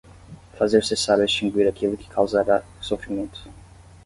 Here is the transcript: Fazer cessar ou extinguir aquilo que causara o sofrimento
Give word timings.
Fazer 0.59 0.81
cessar 0.83 1.19
ou 1.19 1.23
extinguir 1.27 1.67
aquilo 1.67 1.95
que 1.95 2.09
causara 2.15 2.65
o 2.79 2.83
sofrimento 2.83 3.39